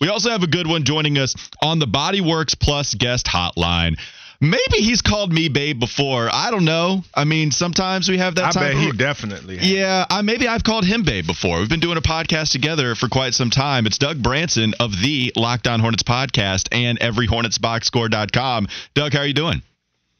[0.00, 3.98] We also have a good one joining us on the Bodyworks Plus guest hotline.
[4.42, 6.30] Maybe he's called me babe before.
[6.32, 7.04] I don't know.
[7.14, 9.58] I mean, sometimes we have that I bet he definitely.
[9.58, 9.70] Has.
[9.70, 11.58] Yeah, I, maybe I've called him babe before.
[11.58, 13.86] We've been doing a podcast together for quite some time.
[13.86, 18.68] It's Doug Branson of the Locked On Hornets podcast and everyhornetsboxscore.com.
[18.94, 19.60] Doug, how are you doing?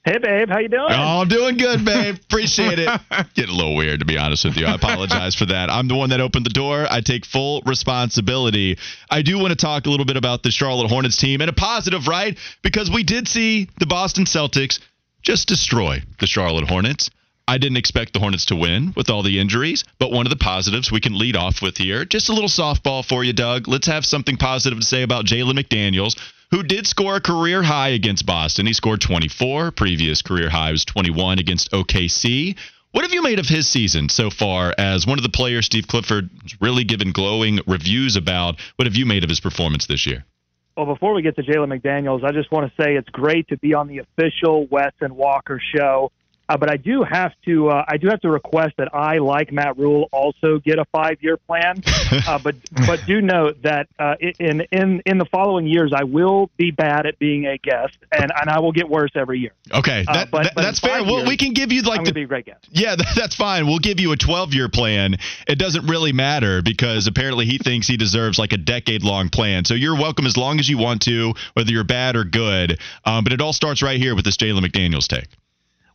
[0.02, 0.86] Hey, babe, how you doing?
[0.88, 2.14] Oh, I'm doing good, babe.
[2.24, 2.88] Appreciate it.
[3.34, 4.64] Getting a little weird, to be honest with you.
[4.64, 5.68] I apologize for that.
[5.68, 6.86] I'm the one that opened the door.
[6.90, 8.78] I take full responsibility.
[9.10, 11.52] I do want to talk a little bit about the Charlotte Hornets team and a
[11.52, 12.38] positive, right?
[12.62, 14.80] Because we did see the Boston Celtics
[15.20, 17.10] just destroy the Charlotte Hornets.
[17.46, 20.36] I didn't expect the Hornets to win with all the injuries, but one of the
[20.36, 23.68] positives we can lead off with here, just a little softball for you, Doug.
[23.68, 26.16] Let's have something positive to say about Jalen McDaniels,
[26.50, 28.66] who did score a career high against Boston.
[28.66, 29.70] He scored 24.
[29.72, 32.56] Previous career high was 21 against OKC.
[32.92, 35.86] What have you made of his season so far as one of the players Steve
[35.86, 36.28] Clifford
[36.60, 38.58] really given glowing reviews about?
[38.76, 40.24] What have you made of his performance this year?
[40.76, 43.58] Well, before we get to Jalen McDaniels, I just want to say it's great to
[43.58, 46.10] be on the official Wes and Walker show.
[46.50, 49.52] Uh, but I do have to uh, I do have to request that I, like
[49.52, 51.82] Matt Rhule, also get a five year plan.
[52.26, 52.56] Uh, but
[52.88, 57.06] but do note that uh, in in in the following years I will be bad
[57.06, 59.52] at being a guest, and, and I will get worse every year.
[59.72, 60.98] Okay, Uh, that, but- that- but that's fair.
[60.98, 62.66] five Well, we can give you I'm like the to be a great guest.
[62.72, 63.66] Yeah, th- that's fine.
[63.68, 65.16] We'll give you a 12 year plan.
[65.46, 69.64] It doesn't really matter because apparently he thinks he deserves like a decade long plan.
[69.64, 72.80] So you're welcome as long as you want to, whether you're bad or good.
[73.04, 75.28] Um, but it all starts right here with this Jalen McDaniels take.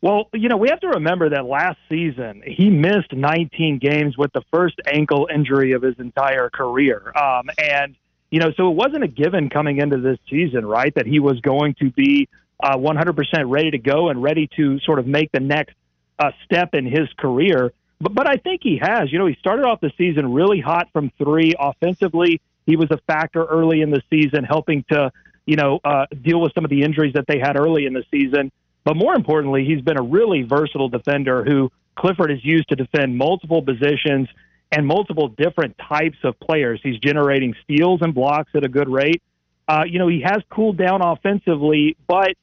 [0.06, 4.32] Well, you know, we have to remember that last season he missed 19 games with
[4.34, 7.12] the first ankle injury of his entire career.
[7.18, 7.96] Um, and,
[8.30, 11.40] you know, so it wasn't a given coming into this season, right, that he was
[11.42, 13.16] going to be uh, 100%
[13.48, 15.74] ready to go and ready to sort of make the next
[16.20, 17.74] uh, step in his career.
[18.00, 19.12] But, but I think he has.
[19.12, 21.56] You know, he started off the season really hot from three.
[21.60, 25.12] Offensively, he was a factor early in the season, helping to,
[25.48, 28.04] you know, uh, deal with some of the injuries that they had early in the
[28.12, 28.52] season.
[28.86, 33.18] But more importantly, he's been a really versatile defender who Clifford has used to defend
[33.18, 34.30] multiple positions
[34.72, 36.80] and multiple different types of players.
[36.84, 39.22] He's generating steals and blocks at a good rate.
[39.68, 42.34] Uh, you know, he has cooled down offensively, but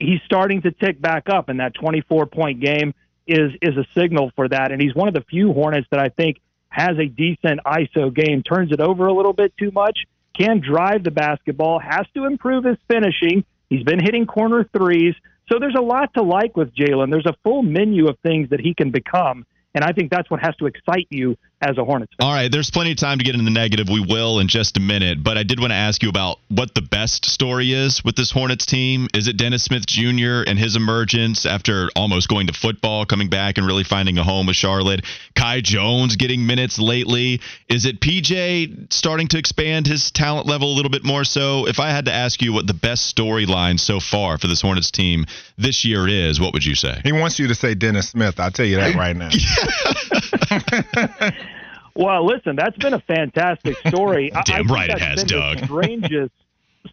[0.00, 2.92] he's starting to tick back up, and that 24 point game
[3.26, 4.72] is is a signal for that.
[4.72, 8.42] And he's one of the few Hornets that I think has a decent ISO game,
[8.42, 9.98] turns it over a little bit too much,
[10.36, 13.44] can drive the basketball, has to improve his finishing.
[13.68, 15.14] He's been hitting corner threes.
[15.52, 17.10] So there's a lot to like with Jalen.
[17.10, 19.44] There's a full menu of things that he can become.
[19.74, 22.26] And I think that's what has to excite you as a Hornets fan.
[22.26, 23.88] All right, there's plenty of time to get into the negative.
[23.88, 26.74] We will in just a minute, but I did want to ask you about what
[26.74, 29.08] the best story is with this Hornets team.
[29.14, 30.42] Is it Dennis Smith Jr.
[30.46, 34.46] and his emergence after almost going to football, coming back and really finding a home
[34.46, 35.04] with Charlotte?
[35.36, 37.40] Kai Jones getting minutes lately.
[37.68, 41.68] Is it PJ starting to expand his talent level a little bit more so?
[41.68, 44.90] If I had to ask you what the best storyline so far for this Hornets
[44.90, 47.00] team this year is, what would you say?
[47.04, 48.40] He wants you to say Dennis Smith.
[48.40, 49.30] I'll tell you that right now.
[51.94, 54.32] Well, listen, that's been a fantastic story.
[54.34, 55.58] I- I Damn think right it has, been Doug.
[55.58, 56.32] The strangest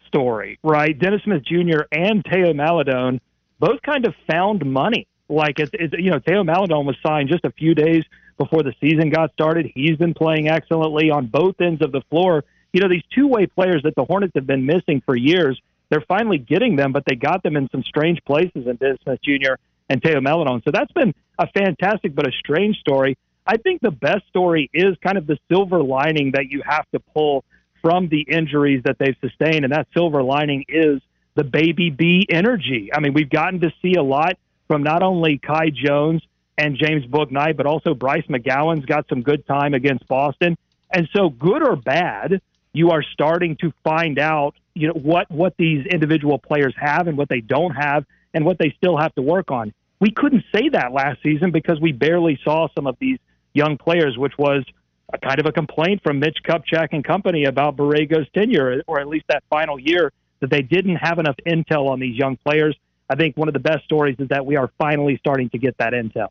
[0.06, 0.96] story, right?
[0.98, 1.82] Dennis Smith Jr.
[1.92, 3.20] and Theo Maledon
[3.58, 5.06] both kind of found money.
[5.28, 8.04] Like it's, it's you know, Theo Maledon was signed just a few days
[8.36, 9.70] before the season got started.
[9.74, 12.44] He's been playing excellently on both ends of the floor.
[12.72, 16.38] You know, these two-way players that the Hornets have been missing for years, they're finally
[16.38, 19.54] getting them, but they got them in some strange places in Dennis Smith Jr.
[19.88, 20.62] and Theo Maledon.
[20.64, 23.16] So that's been a fantastic but a strange story.
[23.50, 27.00] I think the best story is kind of the silver lining that you have to
[27.00, 27.44] pull
[27.82, 31.00] from the injuries that they've sustained, and that silver lining is
[31.34, 32.90] the baby B energy.
[32.94, 34.38] I mean, we've gotten to see a lot
[34.68, 36.22] from not only Kai Jones
[36.58, 40.56] and James Bouknight, but also Bryce McGowens got some good time against Boston.
[40.92, 42.40] And so, good or bad,
[42.72, 47.18] you are starting to find out, you know, what what these individual players have and
[47.18, 49.72] what they don't have, and what they still have to work on.
[49.98, 53.18] We couldn't say that last season because we barely saw some of these
[53.52, 54.64] young players, which was
[55.12, 59.08] a kind of a complaint from Mitch Kupchak and company about Borrego's tenure, or at
[59.08, 62.76] least that final year, that they didn't have enough intel on these young players.
[63.08, 65.76] I think one of the best stories is that we are finally starting to get
[65.78, 66.28] that intel.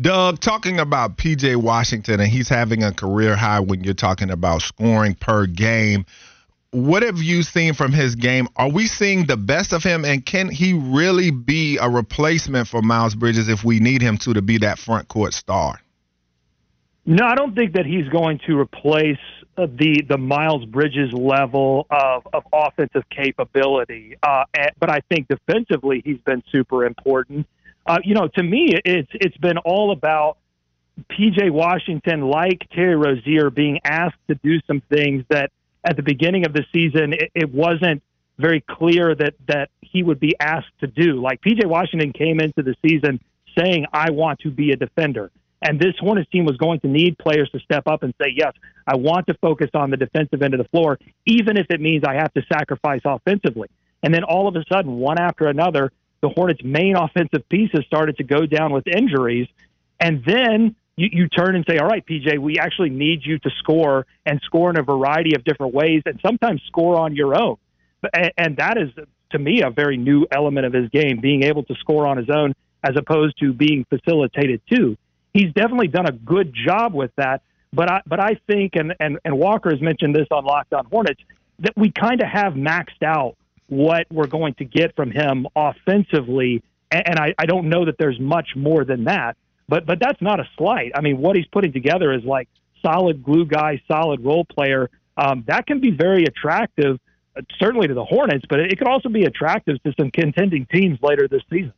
[0.00, 4.62] Doug, talking about PJ Washington, and he's having a career high when you're talking about
[4.62, 6.04] scoring per game.
[6.70, 8.46] What have you seen from his game?
[8.56, 12.82] Are we seeing the best of him, and can he really be a replacement for
[12.82, 15.80] Miles Bridges if we need him to to be that front court star?
[17.10, 19.16] No, I don't think that he's going to replace
[19.56, 24.18] uh, the the Miles Bridges level of, of offensive capability.
[24.22, 27.46] Uh, and, but I think defensively, he's been super important.
[27.86, 30.36] Uh, you know, to me, it's it's been all about
[31.10, 35.50] PJ Washington, like Terry Rozier, being asked to do some things that
[35.84, 38.02] at the beginning of the season, it, it wasn't
[38.38, 41.22] very clear that that he would be asked to do.
[41.22, 43.18] Like PJ Washington came into the season
[43.58, 47.18] saying, "I want to be a defender." And this Hornets team was going to need
[47.18, 48.52] players to step up and say, yes,
[48.86, 52.04] I want to focus on the defensive end of the floor, even if it means
[52.04, 53.68] I have to sacrifice offensively.
[54.02, 55.90] And then all of a sudden, one after another,
[56.20, 59.48] the Hornets' main offensive pieces started to go down with injuries.
[59.98, 63.50] And then you, you turn and say, all right, PJ, we actually need you to
[63.58, 67.56] score and score in a variety of different ways and sometimes score on your own.
[68.14, 68.90] And, and that is,
[69.30, 72.30] to me, a very new element of his game, being able to score on his
[72.30, 74.96] own as opposed to being facilitated too
[75.32, 77.42] he's definitely done a good job with that.
[77.72, 80.86] But I, but I think, and, and, and Walker has mentioned this on Locked On
[80.86, 81.20] Hornets,
[81.60, 83.36] that we kind of have maxed out
[83.68, 86.62] what we're going to get from him offensively.
[86.90, 89.36] And, and I, I don't know that there's much more than that.
[89.68, 90.92] But but that's not a slight.
[90.94, 92.48] I mean, what he's putting together is like
[92.80, 94.88] solid glue guy, solid role player.
[95.16, 96.98] Um, that can be very attractive,
[97.36, 100.66] uh, certainly to the Hornets, but it, it could also be attractive to some contending
[100.72, 101.74] teams later this season.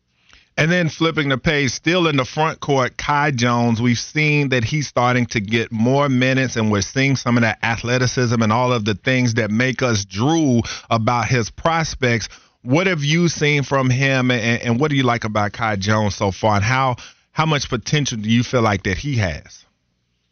[0.60, 4.62] And then flipping the page, still in the front court, Kai Jones, we've seen that
[4.62, 8.70] he's starting to get more minutes, and we're seeing some of that athleticism and all
[8.70, 10.60] of the things that make us drool
[10.90, 12.28] about his prospects.
[12.60, 16.14] What have you seen from him, and, and what do you like about Kai Jones
[16.14, 16.96] so far, and how
[17.32, 19.64] how much potential do you feel like that he has?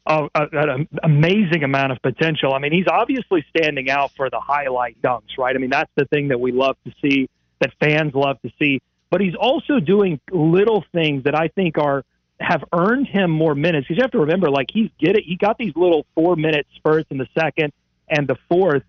[0.05, 2.53] Oh, an amazing amount of potential.
[2.53, 5.57] I mean, he's obviously standing out for the highlight dunks, right?
[5.57, 8.83] I mean, that's the thing that we love to see, that fans love to see
[9.11, 12.05] but he's also doing little things that I think are
[12.41, 13.89] have earned him more minutes.
[13.89, 16.67] Because you have to remember, like he's get it, he got these little four minute
[16.77, 17.73] spurts in the second
[18.09, 18.83] and the fourth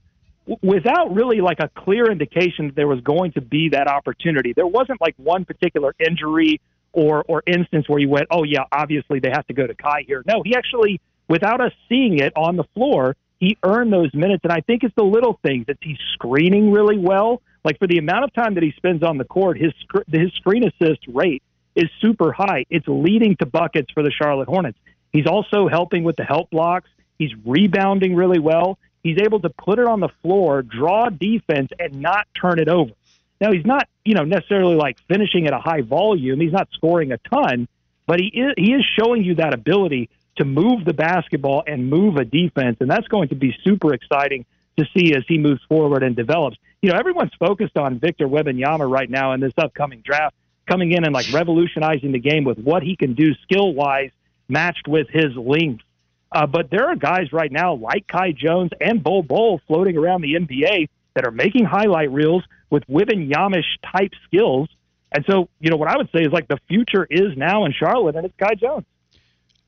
[0.61, 4.53] without really like a clear indication that there was going to be that opportunity.
[4.53, 6.59] There wasn't like one particular injury
[6.91, 10.03] or or instance where you went, oh yeah, obviously they have to go to Kai
[10.07, 10.23] here.
[10.25, 14.43] No, he actually, without us seeing it on the floor, he earned those minutes.
[14.43, 17.41] And I think it's the little things that he's screening really well.
[17.63, 19.73] Like for the amount of time that he spends on the court, his
[20.11, 21.43] his screen assist rate
[21.75, 22.65] is super high.
[22.69, 24.77] It's leading to buckets for the Charlotte Hornets.
[25.11, 26.89] He's also helping with the help blocks.
[27.17, 28.77] He's rebounding really well.
[29.03, 32.91] He's able to put it on the floor, draw defense, and not turn it over.
[33.39, 36.39] Now he's not, you know, necessarily like finishing at a high volume.
[36.39, 37.67] He's not scoring a ton,
[38.05, 42.17] but he is he is showing you that ability to move the basketball and move
[42.17, 44.45] a defense, and that's going to be super exciting
[44.77, 46.57] to see as he moves forward and develops.
[46.81, 50.35] You know, everyone's focused on Victor Wembanyama right now in this upcoming draft,
[50.65, 54.11] coming in and like revolutionizing the game with what he can do skill wise,
[54.47, 55.83] matched with his length.
[56.31, 60.21] Uh, but there are guys right now like Kai Jones and Bol Bol floating around
[60.21, 64.69] the NBA that are making highlight reels with Wembanyamish type skills.
[65.11, 67.73] And so, you know, what I would say is like the future is now in
[67.73, 68.85] Charlotte, and it's Kai Jones.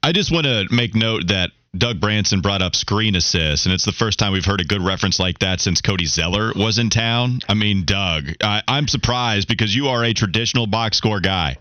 [0.03, 3.85] I just want to make note that Doug Branson brought up screen assists, and it's
[3.85, 6.89] the first time we've heard a good reference like that since Cody Zeller was in
[6.89, 7.39] town.
[7.47, 11.55] I mean, Doug, I, I'm surprised because you are a traditional box score guy.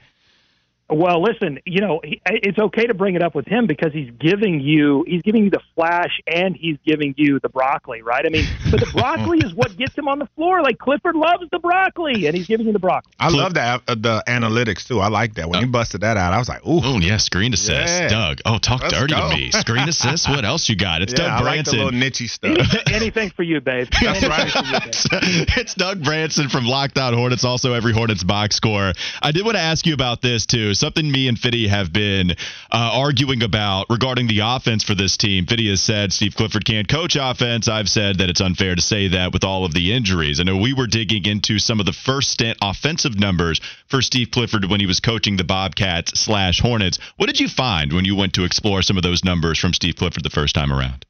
[0.91, 4.61] Well, listen, you know, it's okay to bring it up with him because he's giving
[4.61, 8.25] you he's giving you the flash and he's giving you the broccoli, right?
[8.27, 10.63] I mean, but the broccoli is what gets him on the floor.
[10.63, 13.13] Like Clifford loves the broccoli, and he's giving you the broccoli.
[13.21, 15.01] I love that uh, the analytics too.
[15.01, 16.33] I like that when uh, he busted that out.
[16.33, 18.09] I was like, ooh, oh yeah, screen assist, yeah.
[18.09, 18.41] Doug.
[18.45, 19.31] Oh, talk Let's dirty go.
[19.31, 19.51] to me.
[19.53, 20.29] Screen assist.
[20.29, 21.03] What else you got?
[21.03, 21.79] It's yeah, Doug I Branson.
[21.79, 22.51] Like the little nichey stuff.
[22.51, 23.89] Anything, anything for you, babe.
[24.03, 24.51] That's right.
[25.57, 28.93] it's Doug Branson from Locked On Hornets, also every Hornets box score.
[29.23, 30.75] I did want to ask you about this too.
[30.81, 32.35] Something me and Fitty have been uh,
[32.73, 35.45] arguing about regarding the offense for this team.
[35.45, 37.69] Fiddy has said Steve Clifford can't coach offense.
[37.69, 40.41] I've said that it's unfair to say that with all of the injuries.
[40.41, 44.31] I know we were digging into some of the first stint offensive numbers for Steve
[44.31, 46.99] Clifford when he was coaching the Bobcats slash Hornets.
[47.19, 49.97] What did you find when you went to explore some of those numbers from Steve
[49.97, 51.05] Clifford the first time around?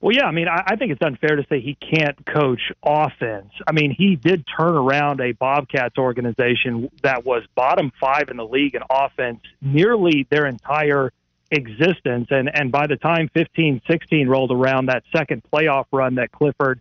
[0.00, 3.52] Well, yeah, I mean, I, I think it's unfair to say he can't coach offense.
[3.66, 8.46] I mean, he did turn around a Bobcats organization that was bottom five in the
[8.46, 11.12] league in offense nearly their entire
[11.50, 12.28] existence.
[12.30, 16.80] And, and by the time 15 16 rolled around, that second playoff run that Clifford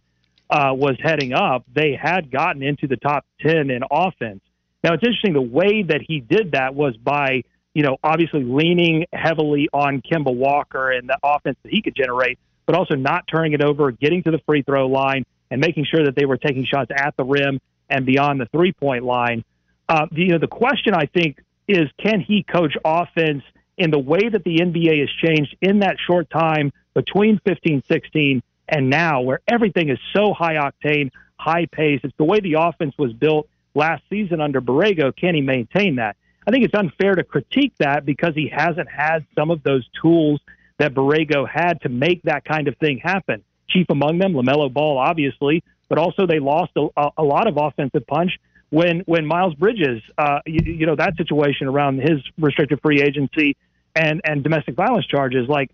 [0.49, 4.41] uh, was heading up, they had gotten into the top 10 in offense.
[4.81, 9.05] Now, it's interesting the way that he did that was by, you know, obviously leaning
[9.11, 13.53] heavily on Kemba Walker and the offense that he could generate but also not turning
[13.53, 16.63] it over, getting to the free throw line, and making sure that they were taking
[16.63, 17.59] shots at the rim
[17.89, 19.43] and beyond the three point line.
[19.89, 23.41] Uh, you know, the question I think is can he coach offense
[23.75, 28.43] in the way that the NBA has changed in that short time between 15, 16
[28.67, 32.01] and now, where everything is so high octane, high pace.
[32.03, 35.15] It's the way the offense was built last season under Borrego.
[35.15, 36.17] Can he maintain that?
[36.45, 40.39] I think it's unfair to critique that because he hasn't had some of those tools
[40.79, 43.43] that Borrego had to make that kind of thing happen.
[43.69, 48.07] chief among them, LaMelo Ball, obviously, but also they lost a, a lot of offensive
[48.07, 48.31] punch
[48.69, 53.57] when when Miles Bridges, uh, you, you know, that situation around his restricted free agency
[53.95, 55.71] and and domestic violence charges, like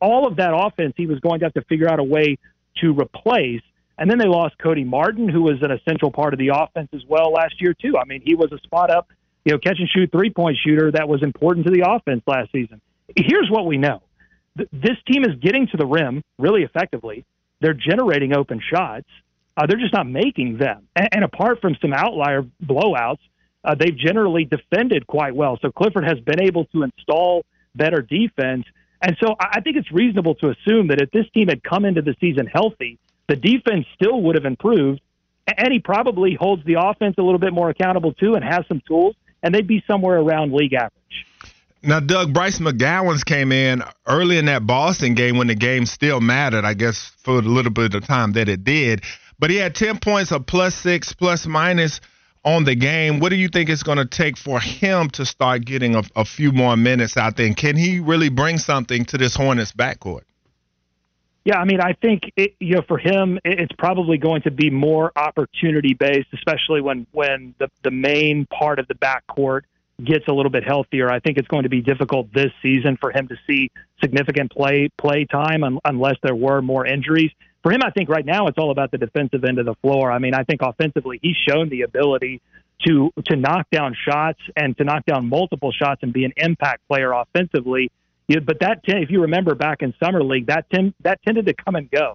[0.00, 2.38] all of that offense, he was going to have to figure out a way
[2.80, 3.62] to replace.
[3.98, 7.02] And then they lost Cody Martin, who was an essential part of the offense as
[7.06, 7.98] well last year too.
[7.98, 9.08] I mean, he was a spot up,
[9.44, 12.50] you know, catch and shoot three point shooter that was important to the offense last
[12.52, 12.80] season.
[13.14, 14.02] Here's what we know:
[14.72, 17.24] this team is getting to the rim really effectively.
[17.60, 19.06] They're generating open shots.
[19.56, 20.86] Uh, they're just not making them.
[20.94, 23.18] And, and apart from some outlier blowouts,
[23.64, 25.58] uh, they've generally defended quite well.
[25.60, 28.64] So Clifford has been able to install better defense.
[29.02, 32.02] And so I think it's reasonable to assume that if this team had come into
[32.02, 35.00] the season healthy, the defense still would have improved.
[35.46, 38.82] And he probably holds the offense a little bit more accountable too and has some
[38.86, 41.26] tools, and they'd be somewhere around league average.
[41.82, 46.20] Now, Doug, Bryce McGowens came in early in that Boston game when the game still
[46.20, 49.02] mattered, I guess, for a little bit of time that it did.
[49.38, 52.00] But he had 10 points, a plus six, plus minus
[52.44, 53.20] on the game.
[53.20, 56.24] What do you think it's going to take for him to start getting a, a,
[56.24, 57.46] few more minutes out there?
[57.46, 60.22] And can he really bring something to this Hornets backcourt?
[61.44, 64.68] Yeah, I mean, I think it, you know for him, it's probably going to be
[64.68, 69.62] more opportunity based, especially when when the the main part of the backcourt
[70.04, 71.10] gets a little bit healthier.
[71.10, 74.88] I think it's going to be difficult this season for him to see significant play
[74.96, 78.58] play time un, unless there were more injuries for him, I think right now it's
[78.58, 80.10] all about the defensive end of the floor.
[80.12, 82.40] I mean, I think offensively he's shown the ability
[82.86, 86.86] to to knock down shots and to knock down multiple shots and be an impact
[86.88, 87.90] player offensively.
[88.28, 91.54] Yeah, but that if you remember back in summer league, that ten, that tended to
[91.54, 92.14] come and go.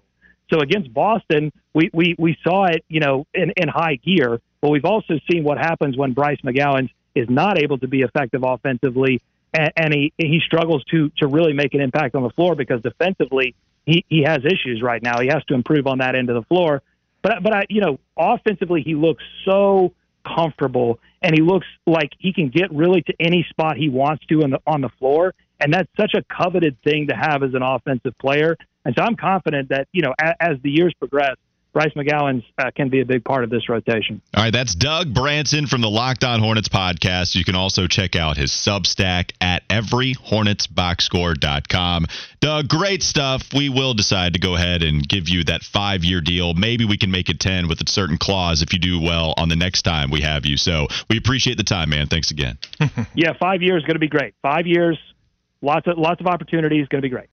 [0.52, 4.40] So against Boston, we we, we saw it, you know, in, in high gear.
[4.62, 8.42] But we've also seen what happens when Bryce McGowens is not able to be effective
[8.44, 12.54] offensively, and, and he he struggles to to really make an impact on the floor
[12.54, 13.54] because defensively
[13.86, 15.20] he he has issues right now.
[15.20, 16.82] He has to improve on that end of the floor.
[17.22, 19.92] But but I you know offensively he looks so
[20.24, 24.42] comfortable and he looks like he can get really to any spot he wants to
[24.42, 25.34] on the on the floor.
[25.60, 28.56] And that's such a coveted thing to have as an offensive player.
[28.84, 31.36] And so I'm confident that you know as, as the years progress,
[31.74, 34.22] Bryce McGowens uh, can be a big part of this rotation.
[34.32, 37.34] All right, that's Doug Branson from the Locked On Hornets podcast.
[37.34, 42.06] You can also check out his Substack at everyhornetsboxscore.com.
[42.38, 43.52] Doug, great stuff.
[43.52, 46.54] We will decide to go ahead and give you that five year deal.
[46.54, 49.48] Maybe we can make it 10 with a certain clause if you do well on
[49.48, 50.56] the next time we have you.
[50.56, 52.06] So we appreciate the time, man.
[52.06, 52.56] Thanks again.
[53.14, 54.34] yeah, five years is going to be great.
[54.42, 54.96] Five years,
[55.60, 57.30] lots of lots of opportunities, going to be great.